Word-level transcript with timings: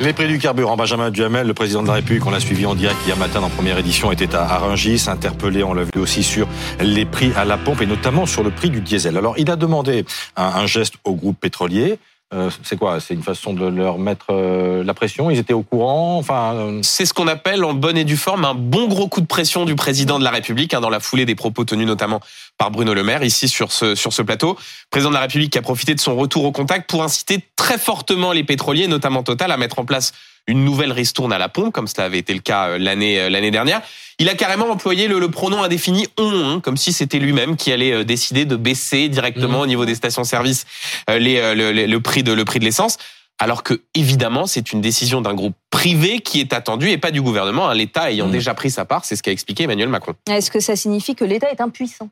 Les 0.00 0.12
prix 0.12 0.28
du 0.28 0.38
carburant. 0.38 0.76
Benjamin 0.76 1.10
Duhamel, 1.10 1.48
le 1.48 1.54
président 1.54 1.82
de 1.82 1.88
la 1.88 1.94
République, 1.94 2.24
on 2.24 2.30
l'a 2.30 2.38
suivi 2.38 2.64
en 2.66 2.76
direct 2.76 2.98
hier 3.04 3.16
matin 3.16 3.42
en 3.42 3.48
première 3.48 3.78
édition, 3.78 4.12
était 4.12 4.32
à 4.32 4.58
Rungis, 4.58 5.06
interpellé, 5.08 5.64
on 5.64 5.74
l'a 5.74 5.82
vu 5.82 6.00
aussi 6.00 6.22
sur 6.22 6.46
les 6.78 7.04
prix 7.04 7.32
à 7.36 7.44
la 7.44 7.56
pompe 7.56 7.82
et 7.82 7.86
notamment 7.86 8.24
sur 8.24 8.44
le 8.44 8.50
prix 8.50 8.70
du 8.70 8.80
diesel. 8.80 9.16
Alors, 9.16 9.34
il 9.38 9.50
a 9.50 9.56
demandé 9.56 10.04
un, 10.36 10.66
geste 10.66 10.94
au 11.02 11.14
groupe 11.14 11.40
pétrolier. 11.40 11.98
Euh, 12.34 12.50
c'est 12.62 12.76
quoi? 12.76 13.00
C'est 13.00 13.14
une 13.14 13.22
façon 13.22 13.54
de 13.54 13.66
leur 13.66 13.98
mettre 13.98 14.26
euh, 14.30 14.84
la 14.84 14.92
pression? 14.92 15.30
Ils 15.30 15.38
étaient 15.38 15.54
au 15.54 15.62
courant? 15.62 16.18
Enfin, 16.18 16.54
euh, 16.54 16.80
c'est 16.82 17.06
ce 17.06 17.14
qu'on 17.14 17.26
appelle 17.26 17.64
en 17.64 17.72
bonne 17.72 17.96
et 17.96 18.04
due 18.04 18.18
forme 18.18 18.44
un 18.44 18.52
bon 18.54 18.86
gros 18.86 19.08
coup 19.08 19.22
de 19.22 19.26
pression 19.26 19.64
du 19.64 19.74
président 19.74 20.18
de 20.18 20.24
la 20.24 20.30
République 20.30 20.74
hein, 20.74 20.80
dans 20.82 20.90
la 20.90 21.00
foulée 21.00 21.24
des 21.24 21.34
propos 21.34 21.64
tenus 21.64 21.86
notamment 21.86 22.20
par 22.58 22.70
Bruno 22.70 22.92
Le 22.92 23.02
Maire 23.02 23.22
ici 23.22 23.48
sur 23.48 23.72
ce 23.72 23.94
sur 23.94 24.12
ce 24.12 24.20
plateau. 24.20 24.58
Président 24.90 25.08
de 25.08 25.14
la 25.14 25.22
République 25.22 25.52
qui 25.52 25.58
a 25.58 25.62
profité 25.62 25.94
de 25.94 26.00
son 26.00 26.16
retour 26.16 26.44
au 26.44 26.52
contact 26.52 26.90
pour 26.90 27.02
inciter 27.02 27.42
très 27.56 27.78
fortement 27.78 28.32
les 28.32 28.44
pétroliers, 28.44 28.88
notamment 28.88 29.22
Total, 29.22 29.50
à 29.50 29.56
mettre 29.56 29.78
en 29.78 29.86
place 29.86 30.12
une 30.48 30.64
nouvelle 30.64 30.90
ristourne 30.90 31.32
à 31.32 31.38
la 31.38 31.48
pompe, 31.48 31.72
comme 31.72 31.86
cela 31.86 32.06
avait 32.06 32.18
été 32.18 32.34
le 32.34 32.40
cas 32.40 32.76
l'année 32.78 33.30
l'année 33.30 33.52
dernière. 33.52 33.80
Il 34.18 34.28
a 34.28 34.34
carrément 34.34 34.68
employé 34.68 35.06
le, 35.06 35.28
pronom 35.28 35.62
indéfini 35.62 36.08
on, 36.18 36.32
hein, 36.32 36.60
comme 36.60 36.76
si 36.76 36.92
c'était 36.92 37.20
lui-même 37.20 37.56
qui 37.56 37.70
allait 37.70 38.04
décider 38.04 38.44
de 38.44 38.56
baisser 38.56 39.08
directement 39.08 39.58
mmh. 39.58 39.62
au 39.62 39.66
niveau 39.66 39.84
des 39.84 39.94
stations-service 39.94 40.66
les, 41.08 41.54
le, 41.54 41.98
prix 41.98 42.24
de 42.24 42.32
le 42.32 42.44
prix 42.44 42.58
de 42.58 42.64
l'essence 42.64 42.98
alors 43.38 43.62
que 43.62 43.82
évidemment 43.94 44.46
c'est 44.46 44.72
une 44.72 44.80
décision 44.80 45.20
d'un 45.20 45.34
groupe 45.34 45.54
privé 45.70 46.20
qui 46.20 46.40
est 46.40 46.52
attendue 46.52 46.90
et 46.90 46.98
pas 46.98 47.10
du 47.10 47.22
gouvernement, 47.22 47.68
hein, 47.68 47.74
l'État 47.74 48.10
ayant 48.10 48.28
mmh. 48.28 48.32
déjà 48.32 48.54
pris 48.54 48.70
sa 48.70 48.84
part, 48.84 49.04
c'est 49.04 49.16
ce 49.16 49.22
qu'a 49.22 49.32
expliqué 49.32 49.64
Emmanuel 49.64 49.88
Macron. 49.88 50.14
Est-ce 50.30 50.50
que 50.50 50.60
ça 50.60 50.76
signifie 50.76 51.14
que 51.14 51.24
l'État 51.24 51.50
est 51.50 51.60
impuissant? 51.60 52.08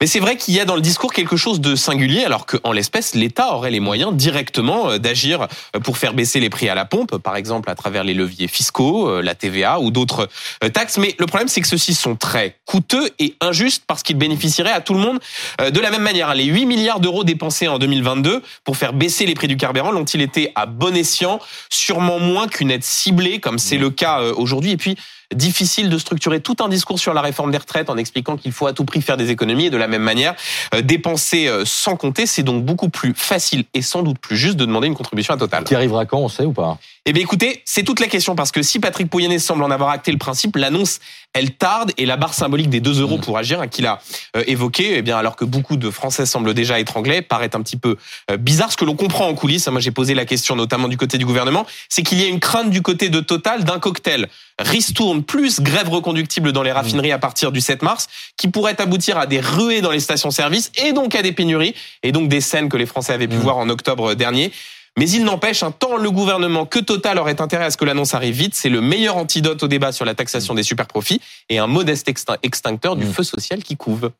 Mais 0.00 0.06
c'est 0.06 0.20
vrai 0.20 0.36
qu'il 0.36 0.54
y 0.54 0.60
a 0.60 0.64
dans 0.64 0.76
le 0.76 0.80
discours 0.80 1.12
quelque 1.12 1.36
chose 1.36 1.60
de 1.60 1.76
singulier, 1.76 2.24
alors 2.24 2.46
qu'en 2.46 2.72
l'espèce, 2.72 3.14
l'État 3.14 3.52
aurait 3.52 3.70
les 3.70 3.80
moyens 3.80 4.14
directement 4.14 4.92
euh, 4.92 4.98
d'agir 4.98 5.46
euh, 5.76 5.80
pour 5.80 5.98
faire 5.98 6.14
baisser 6.14 6.40
les 6.40 6.48
prix 6.48 6.70
à 6.70 6.74
la 6.74 6.86
pompe, 6.86 7.18
par 7.18 7.36
exemple 7.36 7.68
à 7.68 7.74
travers 7.74 8.02
les 8.02 8.14
leviers 8.14 8.48
fiscaux, 8.48 9.10
euh, 9.10 9.20
la 9.20 9.34
TVA 9.34 9.78
ou 9.78 9.90
d'autres 9.90 10.30
taxes. 10.72 10.96
Mais 10.96 11.14
le 11.18 11.26
problème, 11.26 11.48
c'est 11.48 11.60
que 11.60 11.68
ceux-ci 11.68 11.92
sont 11.92 12.16
très 12.16 12.56
coûteux 12.64 13.10
et 13.18 13.34
injustes 13.42 13.84
parce 13.86 14.02
qu'ils 14.02 14.16
bénéficieraient 14.16 14.72
à 14.72 14.80
tout 14.80 14.94
le 14.94 15.00
monde 15.00 15.18
de 15.58 15.80
la 15.80 15.90
même 15.90 16.02
manière. 16.02 16.34
Les 16.34 16.44
8 16.44 16.64
milliards 16.64 17.00
d'euros 17.00 17.24
dépensés 17.24 17.68
en 17.68 17.78
2022 17.78 18.42
pour 18.64 18.78
faire 18.78 18.94
baisser 18.94 19.26
les 19.26 19.34
prix 19.34 19.48
du 19.48 19.56
carburant 19.56 19.90
l'ont-ils 19.90 20.22
été 20.22 20.52
à 20.54 20.64
bon 20.66 20.96
escient? 20.96 21.40
Sûrement 21.68 22.18
moins 22.18 22.48
qu'une 22.48 22.70
aide 22.70 22.84
ciblée, 23.00 23.40
comme 23.40 23.58
c'est 23.58 23.78
le 23.78 23.90
cas 23.90 24.22
aujourd'hui. 24.22 24.72
Et 24.72 24.76
puis, 24.76 24.96
difficile 25.34 25.88
de 25.88 25.98
structurer 25.98 26.40
tout 26.40 26.56
un 26.60 26.68
discours 26.68 26.98
sur 26.98 27.14
la 27.14 27.20
réforme 27.20 27.50
des 27.50 27.58
retraites 27.58 27.90
en 27.90 27.96
expliquant 27.96 28.36
qu'il 28.36 28.52
faut 28.52 28.66
à 28.66 28.72
tout 28.72 28.84
prix 28.84 29.00
faire 29.00 29.16
des 29.16 29.30
économies 29.30 29.66
et 29.66 29.70
de 29.70 29.76
la 29.76 29.86
même 29.86 30.02
manière 30.02 30.34
euh, 30.74 30.82
dépenser 30.82 31.46
euh, 31.46 31.64
sans 31.64 31.96
compter. 31.96 32.26
C'est 32.26 32.42
donc 32.42 32.64
beaucoup 32.64 32.88
plus 32.88 33.14
facile 33.14 33.64
et 33.74 33.82
sans 33.82 34.02
doute 34.02 34.18
plus 34.18 34.36
juste 34.36 34.56
de 34.56 34.64
demander 34.64 34.88
une 34.88 34.94
contribution 34.94 35.34
à 35.34 35.36
Total. 35.36 35.64
Qui 35.64 35.74
arrivera 35.74 36.04
quand, 36.06 36.18
on 36.18 36.28
sait 36.28 36.44
ou 36.44 36.52
pas 36.52 36.78
Eh 37.06 37.12
bien 37.12 37.22
écoutez, 37.22 37.62
c'est 37.64 37.82
toute 37.84 38.00
la 38.00 38.08
question 38.08 38.34
parce 38.34 38.50
que 38.50 38.62
si 38.62 38.80
Patrick 38.80 39.08
Pouyanné 39.08 39.38
semble 39.38 39.62
en 39.62 39.70
avoir 39.70 39.90
acté 39.90 40.10
le 40.10 40.18
principe, 40.18 40.56
l'annonce 40.56 40.98
elle 41.32 41.52
tarde 41.52 41.92
et 41.96 42.06
la 42.06 42.16
barre 42.16 42.34
symbolique 42.34 42.70
des 42.70 42.80
2 42.80 43.00
euros 43.00 43.18
mmh. 43.18 43.20
pour 43.20 43.38
agir 43.38 43.60
hein, 43.60 43.68
qu'il 43.68 43.86
a 43.86 44.00
euh, 44.36 44.42
évoqué, 44.48 44.96
eh 44.96 45.02
bien 45.02 45.16
alors 45.16 45.36
que 45.36 45.44
beaucoup 45.44 45.76
de 45.76 45.88
Français 45.88 46.26
semblent 46.26 46.54
déjà 46.54 46.80
étranglés, 46.80 47.22
paraît 47.22 47.54
un 47.54 47.62
petit 47.62 47.76
peu 47.76 47.96
bizarre. 48.38 48.72
Ce 48.72 48.76
que 48.76 48.84
l'on 48.84 48.96
comprend 48.96 49.28
en 49.28 49.34
coulisses, 49.34 49.68
hein, 49.68 49.70
moi 49.70 49.80
j'ai 49.80 49.92
posé 49.92 50.14
la 50.14 50.24
question 50.24 50.56
notamment 50.56 50.88
du 50.88 50.96
côté 50.96 51.18
du 51.18 51.26
gouvernement, 51.26 51.66
c'est 51.88 52.02
qu'il 52.02 52.20
y 52.20 52.24
a 52.24 52.26
une 52.26 52.40
crainte 52.40 52.70
du 52.70 52.82
côté 52.82 53.10
de 53.10 53.20
Total 53.20 53.62
d'un 53.62 53.78
cocktail 53.78 54.28
ristourne 54.60 55.22
plus 55.22 55.60
grève 55.60 55.88
reconductible 55.88 56.52
dans 56.52 56.62
les 56.62 56.72
raffineries 56.72 57.12
à 57.12 57.18
partir 57.18 57.52
du 57.52 57.60
7 57.60 57.82
mars, 57.82 58.06
qui 58.36 58.48
pourrait 58.48 58.80
aboutir 58.80 59.18
à 59.18 59.26
des 59.26 59.40
ruées 59.40 59.80
dans 59.80 59.90
les 59.90 60.00
stations-service 60.00 60.70
et 60.84 60.92
donc 60.92 61.14
à 61.14 61.22
des 61.22 61.32
pénuries 61.32 61.74
et 62.02 62.12
donc 62.12 62.28
des 62.28 62.40
scènes 62.40 62.68
que 62.68 62.76
les 62.76 62.86
Français 62.86 63.12
avaient 63.12 63.28
pu 63.28 63.36
mmh. 63.36 63.40
voir 63.40 63.58
en 63.58 63.68
octobre 63.68 64.14
dernier. 64.14 64.52
Mais 64.98 65.08
il 65.08 65.24
n'empêche, 65.24 65.62
un 65.62 65.70
tant 65.70 65.96
le 65.96 66.10
gouvernement 66.10 66.66
que 66.66 66.78
Total 66.78 67.18
aurait 67.18 67.40
intérêt 67.40 67.64
à 67.64 67.70
ce 67.70 67.76
que 67.76 67.84
l'annonce 67.84 68.14
arrive 68.14 68.34
vite, 68.34 68.54
c'est 68.54 68.68
le 68.68 68.80
meilleur 68.80 69.16
antidote 69.16 69.62
au 69.62 69.68
débat 69.68 69.92
sur 69.92 70.04
la 70.04 70.14
taxation 70.14 70.54
des 70.54 70.62
superprofits 70.62 71.20
et 71.48 71.58
un 71.58 71.66
modeste 71.66 72.10
extincteur 72.42 72.96
du 72.96 73.06
mmh. 73.06 73.12
feu 73.12 73.22
social 73.22 73.62
qui 73.62 73.76
couve. 73.76 74.10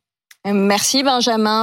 Merci 0.46 1.02
Benjamin. 1.02 1.58